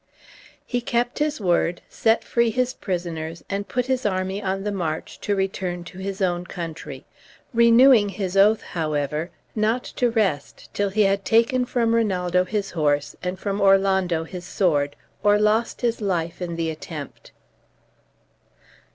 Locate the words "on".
4.41-4.63